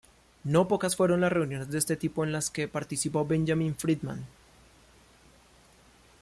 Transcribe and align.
No 0.43 0.67
pocas 0.67 0.95
fueron 0.95 1.21
las 1.21 1.31
reuniones 1.31 1.69
de 1.69 1.77
este 1.77 1.95
tipo 1.95 2.23
en 2.23 2.31
las 2.31 2.49
que 2.49 2.67
participó 2.67 3.23
Benjamin 3.23 3.75
Freedman. 3.75 4.25